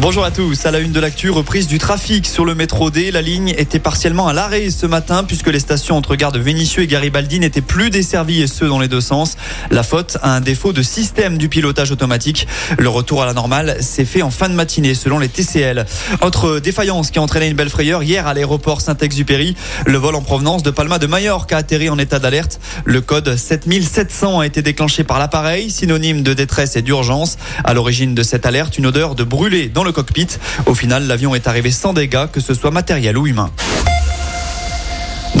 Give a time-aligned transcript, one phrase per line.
[0.00, 0.64] Bonjour à tous.
[0.64, 3.10] À la une de l'actu, reprise du trafic sur le métro D.
[3.10, 6.86] La ligne était partiellement à l'arrêt ce matin puisque les stations entre Gare de et
[6.86, 9.36] Garibaldi n'étaient plus desservies et ce dans les deux sens.
[9.70, 12.48] La faute à un défaut de système du pilotage automatique.
[12.78, 15.84] Le retour à la normale s'est fait en fin de matinée selon les TCL.
[16.22, 19.54] Autre défaillance qui a entraîné une belle frayeur hier à l'aéroport Saint-Exupéry.
[19.84, 22.58] Le vol en provenance de Palma de Majorque a atterri en état d'alerte.
[22.86, 27.36] Le code 7700 a été déclenché par l'appareil, synonyme de détresse et d'urgence.
[27.64, 30.28] À l'origine de cette alerte, une odeur de brûlé dans le cockpit.
[30.66, 33.50] Au final, l'avion est arrivé sans dégâts, que ce soit matériel ou humain.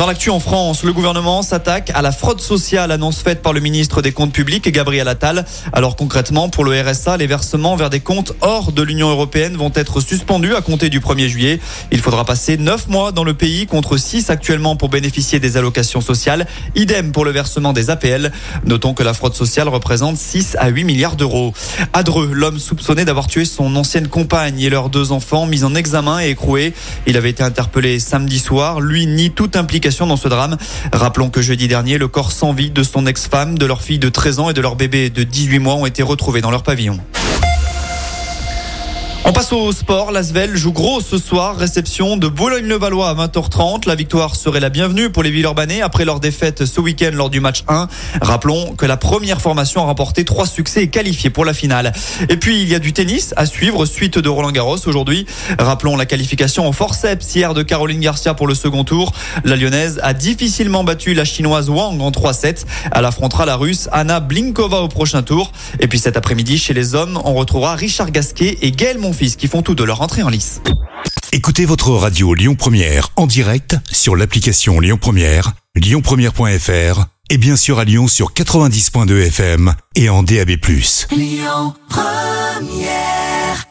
[0.00, 3.60] Dans l'actu en France, le gouvernement s'attaque à la fraude sociale, annonce faite par le
[3.60, 5.44] ministre des Comptes publics, Gabriel Attal.
[5.74, 9.70] Alors concrètement, pour le RSA, les versements vers des comptes hors de l'Union européenne vont
[9.74, 11.60] être suspendus à compter du 1er juillet.
[11.92, 16.00] Il faudra passer 9 mois dans le pays contre 6 actuellement pour bénéficier des allocations
[16.00, 16.46] sociales.
[16.76, 18.32] Idem pour le versement des APL.
[18.64, 21.52] Notons que la fraude sociale représente 6 à 8 milliards d'euros.
[21.92, 25.74] À Dreux, l'homme soupçonné d'avoir tué son ancienne compagne et leurs deux enfants mis en
[25.74, 26.72] examen et écroué.
[27.06, 28.80] Il avait été interpellé samedi soir.
[28.80, 30.56] Lui nie toute implication dans ce drame.
[30.92, 34.08] Rappelons que jeudi dernier, le corps sans vie de son ex-femme, de leur fille de
[34.08, 36.98] 13 ans et de leur bébé de 18 mois ont été retrouvés dans leur pavillon.
[39.30, 40.10] On passe au sport.
[40.10, 41.56] L'Asvel joue gros ce soir.
[41.56, 43.86] Réception de Boulogne-le-Valois à 20h30.
[43.86, 47.38] La victoire serait la bienvenue pour les Villeurbanais après leur défaite ce week-end lors du
[47.38, 47.86] match 1.
[48.22, 51.92] Rappelons que la première formation a remporté trois succès et qualifié pour la finale.
[52.28, 55.26] Et puis, il y a du tennis à suivre suite de Roland Garros aujourd'hui.
[55.60, 59.12] Rappelons la qualification au forceps hier de Caroline Garcia pour le second tour.
[59.44, 62.64] La Lyonnaise a difficilement battu la Chinoise Wang en 3-7.
[62.90, 65.52] Elle affrontera la Russe Anna Blinkova au prochain tour.
[65.78, 69.48] Et puis cet après-midi, chez les hommes, on retrouvera Richard Gasquet et Gaël Monfils qui
[69.48, 70.62] font tout de leur entrée en lice.
[71.32, 77.78] Écoutez votre radio Lyon Première en direct sur l'application Lyon Première, lyonpremière.fr et bien sûr
[77.78, 80.50] à Lyon sur 90.2 FM et en DAB+.
[81.12, 83.69] Lyon Première